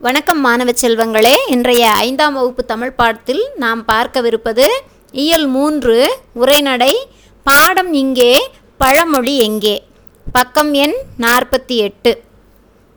வணக்கம் 0.00 0.40
மாணவ 0.40 0.70
செல்வங்களே. 0.70 1.36
இன்றைய 1.48 1.90
ஐந்தாம் 1.90 2.34
வகுப்பு 2.34 2.64
தமிழ் 2.64 2.92
பாடத்தில் 2.92 3.50
நாம் 3.54 3.84
பார்க்கவிருப்பது 3.88 4.64
இயல் 5.12 5.46
மூன்று 5.46 6.20
உரைநடை 6.34 7.06
பாடம் 7.42 7.92
இங்கே 7.92 8.50
பழமொழி 8.78 9.38
எங்கே? 9.38 9.86
பக்கம் 10.32 10.72
எண் 10.72 10.94
நாற்பத்தி 11.18 11.76
எட்டு. 11.76 12.22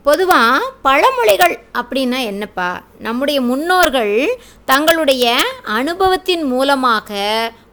பொதுவாக 0.04 0.72
பழமொழிகள் 0.84 1.60
அப்படின்னா 1.74 2.24
என்னப்பா? 2.24 2.82
நம்முடைய 3.00 3.42
முன்னோர்கள் 3.42 4.38
தங்களுடைய 4.66 5.38
அனுபவத்தின் 5.64 6.44
மூலமாக 6.44 7.14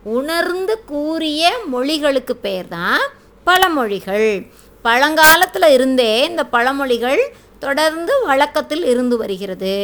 உணர்ந்து 0.02 0.84
கூறிய 0.86 1.52
மொழிகளுக்கு 1.72 2.32
பெயர் 2.32 2.68
தான் 2.68 3.00
பழமொழிகள். 3.46 4.46
பழங்காலத்தில் 4.82 5.68
இருந்தே 5.68 6.24
இந்த 6.24 6.44
பழமொழிகள் 6.44 7.34
தொடர்ந்து 7.64 8.14
வழக்கத்தில் 8.28 8.84
இருந்து 8.92 9.16
வருகிறது. 9.22 9.74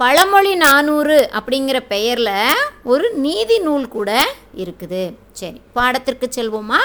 பழமொழி 0.00 0.52
நானூறு 0.62 1.16
அப்படிங்கிற 1.38 1.78
பெயரில் 1.92 2.60
ஒரு 2.92 3.06
நீதி 3.24 3.56
நூல் 3.66 3.86
கூட 3.96 4.10
இருக்குது. 4.62 5.02
சரி 5.40 5.58
பாடத்திற்கு 5.76 6.26
செல்வோமா? 6.36 6.82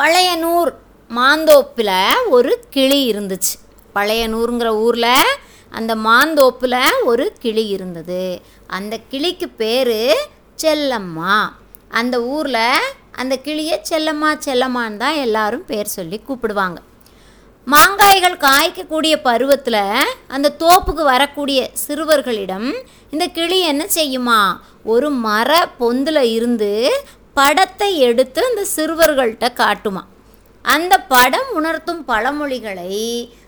பழையனூர் 0.00 0.70
மாந்தோப்பில் 1.10 1.94
ஒரு 2.36 2.52
கிளி 2.74 3.00
இருந்துச்சு. 3.12 3.54
பழையனூருங்கிற 3.94 4.70
ஊரில் 4.86 5.12
அந்த 5.78 5.92
மாந்தோப்பில் 6.08 6.80
ஒரு 7.10 7.26
கிளி 7.42 7.64
இருந்தது. 7.76 8.22
அந்த 8.78 8.94
கிளிக்கு 9.10 9.48
பேர் 9.62 9.98
செல்லம்மா. 10.62 11.38
அந்த 12.00 12.16
ஊரில் 12.34 12.62
அந்த 13.22 13.34
கிளியை 13.46 13.76
செல்லம்மா 13.90 14.30
செல்லம்மான்னு 14.46 15.00
தான் 15.02 15.20
எல்லாரும் 15.26 15.64
பேர் 15.70 15.94
சொல்லி 15.96 16.18
கூப்பிடுவாங்க. 16.20 16.78
மாங்காய்கள் 17.72 18.34
காய்க்கக்கூடிய 18.44 19.14
பருவத்தில் 19.28 19.82
அந்த 20.34 20.48
தோப்புக்கு 20.60 21.04
வரக்கூடிய 21.12 21.60
சிறுவர்களிடம் 21.84 22.68
இந்த 23.10 23.24
கிளி 23.28 23.58
என்ன 23.70 23.84
செய்யுமா? 23.94 24.40
ஒரு 24.92 25.08
மர 25.24 25.50
பொந்தில் 25.80 26.22
இருந்து 26.36 26.70
படத்தை 27.32 27.90
எடுத்து 28.08 28.40
அந்த 28.50 28.62
சிறுவர்கள்ட்ட 28.76 29.48
காட்டுமா. 29.62 30.02
அந்த 30.64 30.94
படம் 31.14 31.50
உணர்த்தும் 31.58 32.04
பழமொழிகளை 32.04 32.94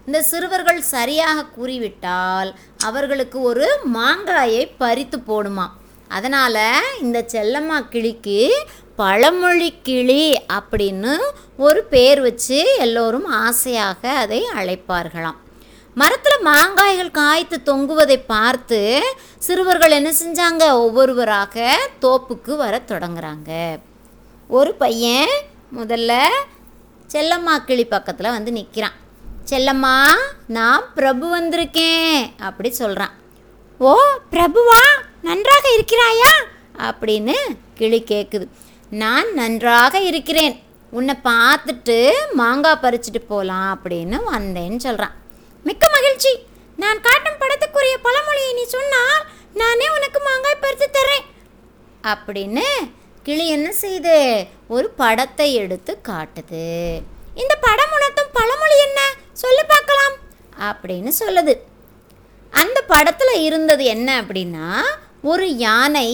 இந்த 0.07 0.23
சிறுவர்கள் 0.23 0.81
சரியாக 0.95 1.47
கூறிவிட்டால் 1.57 2.51
அவர்களுக்கு 2.85 3.41
ஒரு 3.41 3.67
மாங்காயை 3.95 4.65
பறித்து 4.83 5.21
போடுமா. 5.31 5.67
அதனால் 6.11 6.63
இந்த 7.05 7.19
செல்லம்மா 7.33 7.79
கிளிக்கு 7.95 8.41
பழமொழி 8.97 9.71
கிளி 9.89 10.23
அப்படின்னு 10.59 11.13
ஒரு 11.59 11.85
பேர் 11.85 12.21
வச்சு 12.21 12.77
எல்லோரும் 12.79 13.25
ஆசையாக 13.25 14.11
அதை 14.11 14.47
அழைப்பார்களாம். 14.55 15.39
மரத்தில் 15.95 16.45
மாங்காய்கள் 16.45 17.11
காய்த்து 17.11 17.61
தொங்குவதை 17.65 18.23
பார்த்து 18.27 19.03
சிறுவர்கள் 19.39 19.91
என்ன 19.91 20.13
செஞ்சாங்க? 20.25 20.71
ஒவ்வொருவராக 20.71 21.79
தோப்புக்கு 22.01 22.57
வர 22.57 22.83
தொடங்குறாங்க. 22.87 23.79
ஒரு 24.49 24.75
பையன் 24.75 25.29
முதல்ல 25.77 26.27
செல்லம்மா 27.13 27.65
கிளி 27.65 27.85
பக்கத்தில் 27.85 28.31
வந்து 28.31 28.53
நிற்கிறான் 28.53 28.97
செல்லம்மா 29.51 30.05
நான் 30.47 30.85
பிரபு 30.95 31.41
வந்திருக்கேன் 31.41 32.39
அப்படி 32.39 32.71
சொல்கிறான் 32.71 33.13
ஓ 33.79 33.97
பிரபுவா? 34.31 34.83
நன்றாக 35.23 35.69
இருக்கிறாயா? 35.79 36.33
அப்படின்னு 36.79 37.35
கிளி 37.75 38.05
கேட்குது 38.09 38.49
நான் 38.91 39.33
நன்றாக 39.33 40.01
இருக்கிறேன். 40.01 40.67
உன்னை 40.93 41.15
பார்த்துட்டு 41.25 41.97
மாங்காய் 42.33 42.83
பறிச்சுட்டு 42.83 43.21
போகலாம் 43.29 43.69
அப்படின்னு 43.75 44.17
வந்தேன்னு 44.35 44.77
சொல்கிறான் 44.77 45.17
மிக்க 45.65 45.85
மகிழ்ச்சி. 45.89 46.33
நான் 46.77 47.01
காட்டும் 47.01 47.41
படத்துக்குரிய 47.41 47.97
பழமொழியை 48.03 48.53
நீ 48.53 48.65
சொன்னால் 48.65 49.19
நானே 49.55 49.87
உனக்கு 49.91 50.21
மாங்காய் 50.21 50.61
பறித்து 50.61 50.89
தரேன் 50.89 51.27
அப்படின்னு 52.05 52.67
கிளி 53.27 53.47
என்ன 53.49 53.73
செய்யுது 53.81 54.17
ஒரு 54.69 54.91
படத்தை 54.91 55.55
எடுத்து 55.55 55.99
காட்டுது. 56.09 56.67
இந்த 57.35 57.55
படம் 57.57 57.93
உணர்த்தும் 57.97 58.33
பழமொழி 58.33 58.77
என்ன? 58.89 59.01
சொல்லி 59.33 59.63
பார்க்கலாம் 59.63 60.17
அப்படின்னு 60.61 61.09
சொல்லுது. 61.09 61.55
அந்த 62.53 62.83
படத்தில் 62.83 63.43
இருந்தது 63.43 63.85
என்ன 63.85 64.23
அப்படின்னா 64.23 64.69
ஒரு 65.23 65.57
யானை 65.57 66.09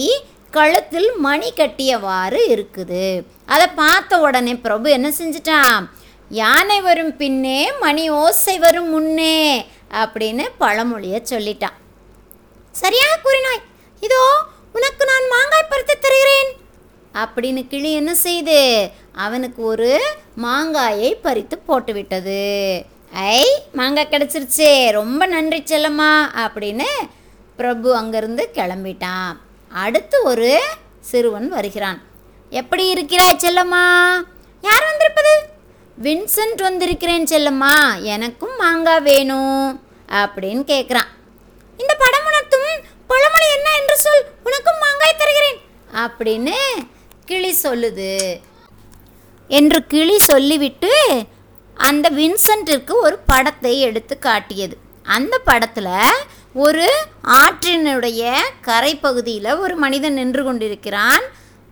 கழுத்தில் 0.57 1.09
மணி 1.25 1.49
கட்டியவாறு 1.57 2.39
இருக்குது. 2.53 3.05
அதை 3.53 3.67
பார்த்த 3.81 4.19
உடனே 4.25 4.53
பிரபு 4.65 4.87
என்ன 4.97 5.09
செஞ்சிட்டான்? 5.19 5.85
யானை 6.41 6.77
வரும் 6.87 7.13
பின்னே 7.21 7.59
மணி 7.83 8.03
ஓசை 8.23 8.55
வரும் 8.65 8.89
முன்னே 8.93 9.37
அப்படின்னு 10.01 10.45
பழமொழியை 10.61 11.19
சொல்லிட்டான். 11.31 11.77
சரியாக 12.81 13.21
கூறினாய். 13.25 13.63
இதோ 14.05 14.23
உனக்கு 14.77 15.03
நான் 15.11 15.27
மாங்காய் 15.33 15.69
பறித்து 15.71 15.95
தருகிறேன். 15.97 16.51
அப்படின்னு 17.23 17.61
கிளி 17.71 17.91
என்ன 17.99 18.13
செய்து? 18.25 18.59
அவனுக்கு 19.25 19.61
ஒரு 19.71 19.91
மாங்காயை 20.45 21.11
பறித்து 21.25 21.57
போட்டுவிட்டது. 21.67 22.41
ஐ 23.35 23.43
மாங்காய் 23.79 24.11
கிடச்சிருச்சே. 24.13 24.71
ரொம்ப 24.99 25.21
நன்றி 25.33 25.59
செல்லம்மா 25.71 26.11
அப்படின்னு 26.45 26.89
பிரபு 27.59 27.89
அங்கேருந்து 28.01 28.45
கிளம்பிட்டான். 28.59 29.33
அடுத்து 29.69 30.23
ஒரு 30.23 30.61
சிறுவன் 30.99 31.49
வருகிறான். 31.49 32.01
எப்படி 32.49 32.89
இருக்கிறாய் 32.89 33.39
செல்லம்மா? 33.39 33.85
யார் 34.61 34.85
வந்திருப்பது? 34.85 35.53
வின்சென்ட் 36.03 36.61
வந்திருக்கிறேன் 36.61 37.23
செல்லம்மா. 37.23 38.01
எனக்கும் 38.01 38.55
மாங்காய் 38.55 39.01
வேணும் 39.01 39.83
அப்படின்னு 40.07 40.63
கேட்குறான் 40.71 41.11
இந்த 41.77 41.95
படம் 41.95 42.25
உணர்த்தும் 42.25 42.83
பழமொழி 43.07 43.45
என்ன 43.55 43.69
என்று 43.79 43.97
சொல். 43.97 44.25
உனக்கும் 44.43 44.79
மாங்காய் 44.79 45.15
தருகிறேன் 45.17 45.59
அப்படின்னு 45.93 46.55
கிளி 47.25 47.55
சொல்லுது. 47.63 48.41
என்று 49.47 49.85
கிளி 49.85 50.19
சொல்லிவிட்டு 50.19 51.23
அந்த 51.75 52.09
வின்சென்ட்டிற்கு 52.09 52.91
ஒரு 52.91 53.17
படத்தை 53.17 53.79
எடுத்து 53.79 54.19
காட்டியது. 54.19 54.77
அந்த 55.03 55.39
படத்தில் 55.39 55.85
ஒரு 56.63 56.83
ஆற்றினுடைய 57.39 58.21
கரைப்பகுதியில் 58.67 59.49
ஒரு 59.63 59.75
மனிதன் 59.75 60.15
நின்று 60.19 60.43
கொண்டிருக்கிறான். 60.43 61.23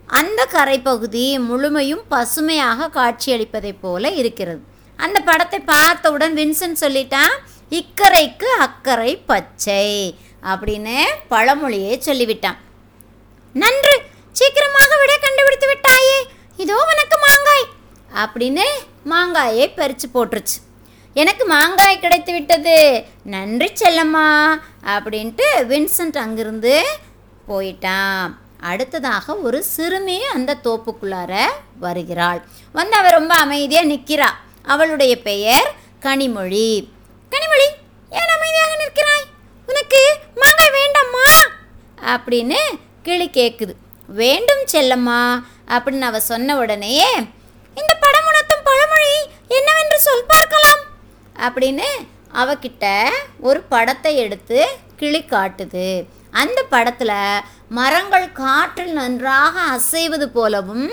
அந்த 0.10 0.42
கரைப்பகுதி 0.56 1.40
முழுமையும் 1.50 2.02
பசுமையாக 2.14 2.90
காட்சியளிப்பதைப் 2.98 3.80
போல 3.84 4.12
இருக்கிறது. 4.22 4.60
அந்த 5.00 5.18
படத்தை 5.30 5.60
பார்த்தவுடன் 5.60 6.36
வின்சென்ட் 6.40 6.82
சொல்லிட்டான் 6.82 7.34
இக்கரைக்கு 7.80 8.50
அக்கறை 8.66 9.14
பச்சை 9.32 9.88
அப்படின்னு 10.52 10.98
பழமொழியை 11.34 11.96
சொல்லிவிட்டான். 12.08 12.60
நன்று 13.64 13.96
சீக்கிரமாக 14.42 14.92
விட 15.04 15.16
கண்டுபிடித்து 15.26 15.70
விட்டாயே 15.72 16.20
இதோ 16.66 16.78
உனக்கு 16.92 17.18
மாங்காய் 17.26 17.66
அப்படின்னு 18.24 18.68
மாங்காயை 19.14 19.68
பறித்து 19.80 20.10
போட்டுருச்சு. 20.16 20.58
எனக்கு 21.22 21.46
மாங்காய் 21.46 22.00
கிடைத்து 22.04 22.32
விட்டது. 22.34 22.78
நன்றி 23.24 23.68
செல்லம்மா 23.82 24.28
அப்படின்ட்டு 24.94 25.48
வின்சென்ட் 25.72 26.18
அங்கிருந்து 26.24 26.74
போயிட்டான். 27.50 28.24
அடுத்ததாக 28.70 29.36
ஒரு 29.46 29.60
சிறுமி 29.64 30.18
அந்த 30.36 30.58
தோப்புக்குள்ளார 30.64 31.34
வருகிறாள். 31.86 32.40
வந்து 32.78 32.96
அவள் 33.00 33.18
ரொம்ப 33.20 33.34
அமைதியாக 33.36 33.90
நிற்கிறா 33.92 34.30
அவளுடைய 34.74 35.14
பெயர் 35.30 35.70
கனிமொழி. 36.06 36.70
கனிமொழி 37.34 37.68
ஏன் 38.20 38.34
அமைதியாக 38.36 38.74
நிற்கிறாய்? 38.84 39.26
உனக்கு 39.68 40.02
மாங்காய் 40.42 40.76
வேண்டாமா 40.80 41.28
அப்படின்னு 42.14 42.60
கிளி 43.04 43.28
கேட்குது 43.40 43.76
வேண்டும் 44.22 44.64
செல்லம்மா 44.74 45.22
அப்படின்னு 45.76 46.08
அவ 46.10 46.20
சொன்ன 46.32 46.58
உடனேயே 46.64 47.12
இந்த 47.82 47.94
படம் 48.06 48.28
உணர்த்தும் 48.32 48.66
பழமொழி 48.70 49.14
என்னவென்று 49.58 50.00
சொல் 50.08 50.32
பார்க்கலாம். 50.34 50.82
அப்படின்னு 51.48 51.88
அவகிட்ட 52.42 52.86
ஒரு 53.40 53.60
படத்தை 53.74 54.18
எடுத்து 54.18 54.60
கிளி 54.98 55.22
காட்டுது. 55.22 55.88
அந்த 56.30 56.64
படத்தில் 56.64 57.18
மரங்கள் 57.68 58.32
காற்றில் 58.32 58.94
நன்றாக 58.94 59.56
அசைவது 59.76 60.28
போலவும் 60.28 60.88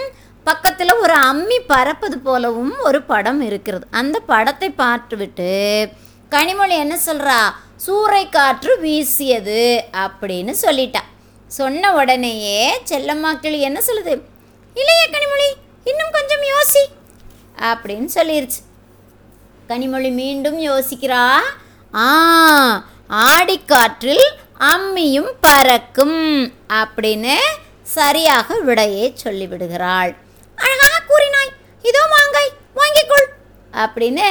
பக்கத்தில் 0.45 0.93
ஒரு 0.95 1.13
அம்மி 1.13 1.59
பறப்பது 1.73 2.19
போலவும் 2.19 2.75
ஒரு 2.79 3.03
படம் 3.03 3.41
இருக்கிறது. 3.41 3.87
அந்த 3.91 4.21
படத்தை 4.21 4.71
பார்த்துவிட்டு 4.71 5.51
கனிமொழி 6.31 6.75
என்ன 6.85 6.99
சொல்கிறா 7.07 7.39
சூறை 7.87 8.29
காற்று 8.29 8.73
வீசியது 8.81 9.85
அப்படின்னு 10.05 10.55
சொல்லிட்டா. 10.63 11.03
சொன்ன 11.47 11.93
உடனேயே 11.95 12.81
செல்லம்மா 12.91 13.31
கிளி 13.41 13.61
என்ன 13.61 13.79
சொல்லுது? 13.87 14.15
இல்லையே 14.75 15.07
கனிமொழி 15.15 15.49
இன்னும் 15.85 16.17
கொஞ்சம் 16.17 16.45
யோசி 16.53 16.85
அப்படின்னு 17.71 18.11
சொல்லிருச்சு. 18.15 18.61
கனிமொழி 19.71 20.11
மீண்டும் 20.21 20.57
யோசிக்கிறா. 20.69 21.25
ஆ 22.05 22.07
ஆடிக்காற்றில் 23.27 24.25
அம்மியும் 24.71 25.29
பறக்கும் 25.45 26.19
அப்படின்னு 26.81 27.35
சரியாக 27.97 28.57
விடையை 28.69 29.07
சொல்லிவிடுகிறாள். 29.25 30.11
அழகாக 30.65 30.99
கூறினாய். 31.11 31.53
இதோ 31.91 32.03
மாங்காய் 32.15 32.51
வாங்கிக்கொள் 32.81 33.29
அப்படின்னு 33.85 34.27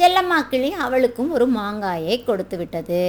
செல்லம்மா 0.00 0.38
கிளி 0.52 0.70
அவளுக்கும் 0.86 1.32
ஒரு 1.38 1.48
மாங்காயை 1.58 2.16
கொடுத்து 2.28 2.56
விட்டது. 2.60 3.02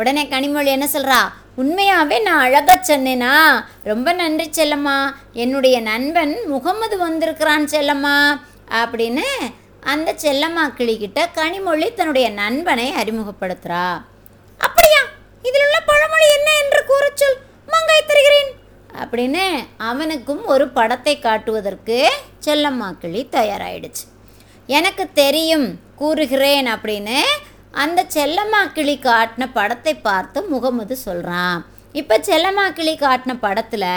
உடனே 0.00 0.24
கனிமொழி 0.32 0.70
என்ன 0.76 0.88
சொல்கிறா 0.96 1.20
உண்மையாகவே 1.62 2.16
நான் 2.26 2.42
அழகாக 2.46 2.80
சொன்னேனா? 2.88 3.36
ரொம்ப 3.90 4.08
நன்றி 4.22 4.48
செல்லம்மா. 4.58 4.98
என்னுடைய 5.44 5.76
நண்பன் 5.92 6.34
முகமது 6.52 6.98
வந்திருக்கிறான் 7.06 7.72
செல்லம்மா 7.76 8.18
அப்படின்னு 8.82 9.26
அந்த 9.92 10.10
செல்லம்மா 10.22 10.64
கிளிக்கிட்ட 10.78 11.20
கனிமொழி 11.36 11.86
தன்னுடைய 11.94 12.26
நண்பனை 12.40 12.86
அறிமுகப்படுத்துகிறா 13.00 13.84
அப்படியா? 14.60 15.02
இதில் 15.48 15.64
உள்ள 15.66 15.78
பழமொழி 15.90 16.26
என்ன 16.36 16.48
என்று 16.62 16.80
கூற 16.84 17.04
சொல் 17.14 17.38
மாங்காய் 17.68 18.08
தருகிறேன். 18.08 18.50
அப்படின்னு 19.02 19.44
அவனுக்கும் 19.90 20.42
ஒரு 20.46 20.66
படத்தை 20.68 21.14
காட்டுவதற்கு 21.18 21.98
செல்லம்மா 22.46 22.88
கிளி 22.98 23.22
தயாராயிடுச்சு. 23.36 24.04
எனக்கு 24.68 25.04
தெரியும் 25.12 25.68
கூறுகிறேன் 25.96 26.68
அப்படின்னு 26.74 27.18
அந்த 27.84 28.00
செல்லம்மா 28.16 28.60
கிளி 28.76 28.96
காட்டின 29.08 29.46
படத்தை 29.52 29.94
பார்த்து 30.08 30.38
முகமது 30.48 30.96
சொல்கிறான் 31.06 31.58
இப்போ 32.00 32.16
செல்லம்மா 32.28 32.66
கிளி 32.72 32.94
காட்டின 32.96 33.32
படத்தில் 33.46 33.90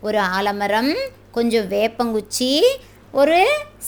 ஒரு 0.00 0.18
ஆலமரம் 0.36 0.92
கொஞ்சம் 1.36 1.68
வேப்பங்குச்சி 1.68 2.50
ஒரு 3.20 3.40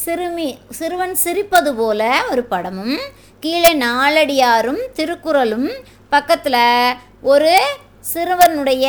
சிறுமி 0.03 0.59
சிறுவன் 0.71 1.15
சிரிப்பது 1.25 1.71
போல 1.77 2.01
ஒரு 2.31 2.43
படமும் 2.45 2.99
கீழே 3.41 3.73
நாலடியாரும் 3.79 4.79
திருக்குறளும் 4.95 5.71
பக்கத்தில் 6.11 6.97
ஒரு 7.23 7.53
சிறுவனுடைய 8.13 8.87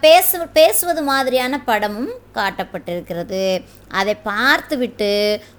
பேசு 0.00 0.46
பேசுவது 0.58 1.02
மாதிரியான 1.02 1.60
படமும் 1.64 2.12
காட்டப்பட்டிருக்கிறது. 2.34 3.42
அதை 3.88 4.14
பார்த்துவிட்டு 4.30 5.12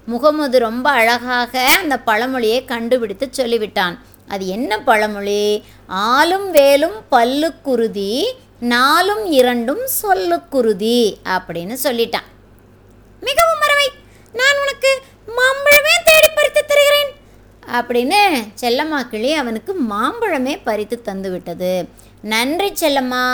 முகமது 0.06 0.58
ரொம்ப 0.58 0.90
அழகாக 0.90 1.68
அந்த 1.80 1.98
பழமொழியை 1.98 2.64
கண்டுபிடித்து 2.64 3.28
சொல்லிவிட்டான். 3.36 3.96
அது 4.28 4.46
என்ன 4.46 4.78
பழமொழி? 4.90 5.64
ஆளும் 5.86 6.50
வேலும் 6.50 6.98
பல்லுக்குருதி 7.10 8.12
நாலும் 8.60 9.24
இரண்டும் 9.40 9.84
சொல்லுக்குருதி 10.02 11.00
அப்படின்னு 11.24 11.76
சொல்லிட்டான். 11.82 12.28
மிகவும் 13.28 13.62
மறவை. 13.62 13.88
நான் 14.32 14.60
உனக்கு 14.62 14.90
மாம்பழமே 15.38 15.94
தேடி 16.08 16.28
பறித்து 16.34 16.62
தருகிறேன். 16.64 17.12
அப்படின்னு 17.78 18.20
செல்லம்மா 18.60 19.00
கிளி 19.08 19.30
அவனுக்கு 19.42 19.72
மாம்பழமே 19.90 20.54
பறித்து 20.64 20.96
தந்து 21.02 21.30
விட்டது. 21.30 21.72
நன்றி 22.32 22.68
செல்லம்மா 22.80 23.24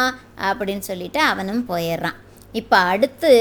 அப்படின்னு 0.49 0.85
சொல்லிட்டு 0.89 1.21
அவனும் 1.33 1.65
போயிடுறான். 1.69 2.19
இப்போ 2.53 2.77
அடுத்து 2.93 3.33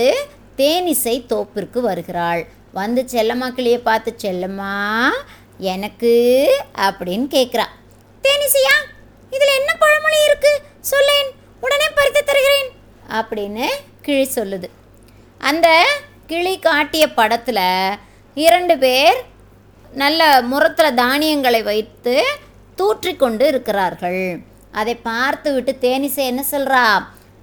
தேனிசை 0.57 1.15
தோப்பிற்கு 1.31 1.79
வருகிறாள். 1.89 2.41
வந்து 2.71 3.01
செல்லம்மா 3.11 3.47
கிளியை 3.49 3.79
பார்த்து 3.79 4.11
செல்லம்மா 4.23 4.73
எனக்கு 5.71 6.11
அப்படின்னு 6.87 7.25
கேட்குறா. 7.35 7.65
தேனிசையா? 8.25 8.75
இதில் 9.35 9.57
என்ன 9.59 9.71
பழமொழி 9.79 10.19
இருக்கு? 10.27 10.51
சொல்லேன் 10.91 11.29
உடனே 11.61 11.87
பறித்து 11.95 12.21
தருகிறேன் 12.23 12.69
அப்படின்னு 13.19 13.67
கிழி 14.01 14.25
சொல்லுது. 14.35 14.67
அந்த 15.37 15.67
கிளி 16.29 16.59
காட்டிய 16.59 17.03
படத்தில் 17.09 17.65
இரண்டு 18.37 18.73
பேர் 18.77 19.19
நல்ல 19.91 20.41
முரத்தில் 20.41 20.97
தானியங்களை 20.99 21.61
வைத்து 21.69 22.13
தூற்றி 22.79 23.11
கொண்டு 23.15 23.45
இருக்கிறார்கள். 23.47 24.23
அதை 24.71 24.95
பார்த்து 25.07 25.49
விட்டு 25.53 25.73
தேனிசை 25.85 26.23
என்ன 26.31 26.41
சொல்கிறா 26.51 26.83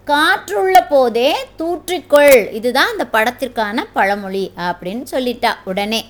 காற்றுள்ள 0.06 0.76
போதே 0.92 1.30
தூற்றிக்கொள் 1.60 2.36
இதுதான் 2.58 2.92
அந்த 2.92 3.06
படத்திற்கான 3.16 3.86
பழமொழி 3.96 4.44
அப்படின்னு 4.68 5.04
சொல்லிட்டா 5.14 5.52
உடனே. 5.70 6.00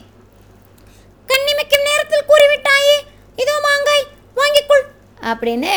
கண்ணிமைக்கும் 1.29 1.87
நேரத்தில் 1.89 2.29
கூறிவிட்டாயே 2.33 2.99
இதோ 3.43 3.57
மாங்காய் 3.69 4.07
வாங்கிக்கொள் 4.41 4.85
அப்படின்னு 5.33 5.73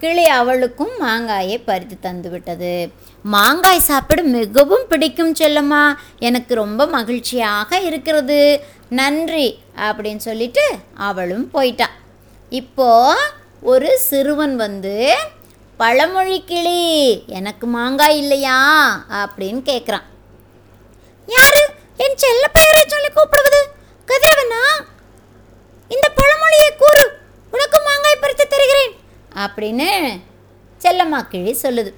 கிளி 0.00 0.24
அவளுக்கும் 0.38 0.94
மாங்காயை 1.00 1.56
பறித்து 1.66 1.96
தந்து 2.00 2.28
விட்டது 2.30 2.72
மாங்காய் 3.34 3.86
சாப்பிட 3.88 4.22
மிகவும் 4.22 4.84
பிடிக்கும் 4.88 5.32
செல்லம்மா. 5.40 5.84
எனக்கு 6.18 6.52
ரொம்ப 6.54 6.86
மகிழ்ச்சியாக 6.86 7.78
இருக்கிறது. 7.88 8.40
நன்றி 8.88 9.46
அப்படின்னு 9.86 10.22
சொல்லிட்டு 10.26 10.64
அவளும் 11.08 11.46
போயிட்டா. 11.50 11.88
இப்போ 12.60 12.90
ஒரு 13.72 13.90
சிறுவன் 14.08 14.56
வந்து 14.56 14.94
பழமொழி 15.80 16.38
கிளி 16.50 16.82
எனக்கு 17.38 17.66
மாங்காய் 17.66 18.18
இல்லையா? 18.18 18.58
அப்படின்னு 19.22 19.62
கேட்குறான் 19.70 20.06
யாரு? 21.36 21.62
என் 22.04 22.20
செல்ல 22.24 22.44
பெயரை 22.58 22.82
சொல்லி 22.86 23.10
கூப்பிடுவது? 23.10 23.60
கதிரவனா? 24.08 24.62
இந்த 25.94 26.06
பழமொழியை 26.20 26.70
கூறு 26.82 27.04
உனக்கு 27.54 27.80
மாங்காய் 27.88 28.22
பறித்து 28.22 28.46
தருகிறேன் 28.46 28.94
அப்படின்னு 29.44 29.88
செல்லம்மா 30.82 31.20
கிழி 31.32 31.52
சொல்லுது. 31.62 31.90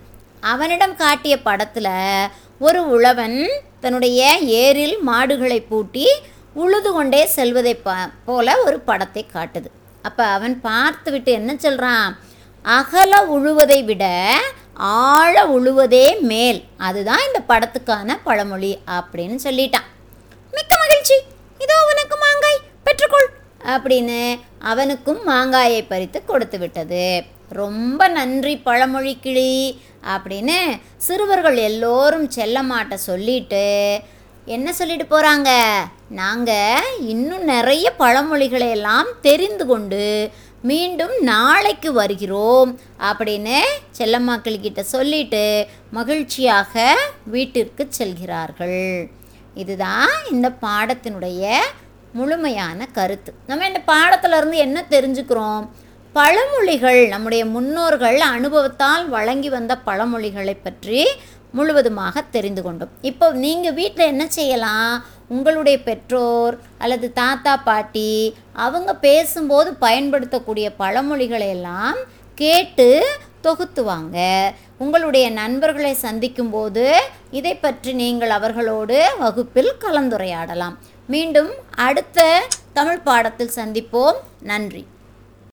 அவனிடம் 0.52 0.96
காட்டிய 0.96 1.34
படத்தில் 1.48 1.94
ஒரு 2.66 2.80
உழவன் 2.94 3.38
தன்னுடைய 3.80 4.20
ஏரில் 4.62 4.96
மாடுகளை 5.08 5.58
பூட்டி 5.70 6.06
உழுது 6.62 6.90
கொண்டே 6.92 7.20
செல்வதை 7.36 7.74
பா 7.86 7.96
போல 8.28 8.56
ஒரு 8.66 8.78
படத்தை 8.88 9.22
காட்டுது. 9.34 9.68
அப்போ 10.02 10.24
அவன் 10.36 10.54
பார்த்து 10.60 11.10
விட்டு 11.10 11.30
என்ன 11.32 11.52
சொல்கிறான் 11.56 12.08
அகல 12.64 13.12
உழுவதை 13.36 13.80
விட 13.84 14.04
ஆழ 15.08 15.34
உழுவதே 15.56 16.06
மேல். 16.30 16.60
அதுதான் 16.86 17.22
இந்த 17.26 17.40
படத்துக்கான 17.50 18.18
பழமொழி 18.26 18.72
அப்படின்னு 18.96 19.38
சொல்லிட்டான் 19.46 19.88
மிக்க 20.56 20.72
மகிழ்ச்சி 20.82 21.16
இதோ 21.64 21.76
உனக்கு 21.90 22.16
மாங்காய் 22.24 22.64
பெற்றுக்கொள் 22.86 23.28
அப்படின்னு 23.72 24.20
அவனுக்கும் 24.70 25.20
மாங்காயை 25.28 25.80
பறித்து 25.88 26.20
கொடுத்து 26.24 26.58
விட்டது. 26.58 27.06
ரொம்ப 27.60 28.00
நன்றி 28.18 28.54
பழமொழி 28.68 29.14
கிளி 29.24 29.52
அப்படின்னு 30.14 30.58
சிறுவர்கள் 31.06 31.58
எல்லோரும் 31.68 32.26
செல்லமாட்ட 32.36 32.94
சொல்லிட்டு 33.08 33.66
என்ன 34.56 34.68
சொல்லிட்டு 34.72 35.06
போகிறாங்க 35.06 35.50
நாங்கள் 36.20 36.90
இன்னும் 37.12 37.46
நிறைய 37.54 37.86
பழமொழிகளை 38.02 38.68
எல்லாம் 38.76 39.08
தெரிந்து 39.26 39.64
கொண்டு 39.66 40.04
மீண்டும் 40.68 41.14
நாளைக்கு 41.30 41.90
வருகிறோம் 41.92 42.70
அப்படின்னு 43.08 43.58
செல்லம்மாக்கள்கிட்ட 43.98 44.80
சொல்லிட்டு 44.94 45.44
மகிழ்ச்சியாக 45.98 46.94
வீட்டிற்கு 47.34 47.84
செல்கிறார்கள். 47.98 48.88
இதுதான் 49.62 50.10
இந்த 50.32 50.48
பாடத்தினுடைய 50.64 51.44
முழுமையான 52.18 52.88
கருத்து. 52.98 53.30
நம்ம 53.50 53.66
இந்த 53.70 53.80
பாடத்திலருந்து 53.92 54.58
என்ன 54.66 54.78
தெரிஞ்சுக்கிறோம்? 54.94 55.64
பழமொழிகள் 56.14 57.00
நம்முடைய 57.14 57.42
முன்னோர்கள் 57.54 58.18
அனுபவத்தால் 58.34 59.04
வழங்கி 59.16 59.50
வந்த 59.56 59.72
பழமொழிகளை 59.88 60.54
பற்றி 60.66 61.00
முழுவதுமாக 61.58 62.22
தெரிந்து 62.34 62.62
கொண்டோம். 62.64 62.94
இப்போ 63.10 63.26
நீங்கள் 63.44 63.76
வீட்டில் 63.78 64.10
என்ன 64.12 64.24
செய்யலாம்? 64.38 64.92
உங்களுடைய 65.36 65.76
பெற்றோர் 65.88 66.54
அல்லது 66.82 67.06
தாத்தா 67.20 67.54
பாட்டி 67.68 68.10
அவங்க 68.66 68.90
பேசும்போது 69.06 69.70
பயன்படுத்தக்கூடிய 69.84 70.66
பழமொழிகளை 70.82 71.48
எல்லாம் 71.56 71.98
கேட்டு 72.38 72.88
தொகுத்துவாங்க 73.46 74.18
உங்களுடைய 74.84 75.26
நண்பர்களை 75.40 75.92
சந்திக்கும்போது 76.06 76.84
இதை 77.38 77.54
பற்றி 77.64 77.92
நீங்கள் 78.02 78.32
அவர்களோடு 78.36 78.98
வகுப்பில் 79.22 79.72
கலந்துரையாடலாம். 79.84 80.76
மீண்டும் 81.08 81.50
அடுத்த 81.74 82.46
தமிழ் 82.72 82.98
பாடத்தில் 82.98 83.54
சந்திப்போம். 83.54 84.16
நன்றி. 84.40 84.86